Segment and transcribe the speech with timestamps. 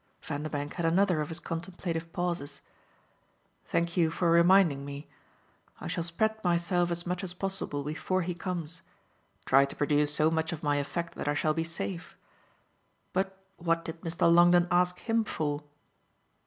[0.23, 2.61] Vanderbank had another of his contemplative pauses.
[3.65, 5.07] "Thank you for reminding me.
[5.79, 8.81] I shall spread myself as much as possible before he comes
[9.45, 12.17] try to produce so much of my effect that I shall be safe.
[13.13, 14.21] But what did Mr.
[14.33, 15.61] Longdon ask him for?"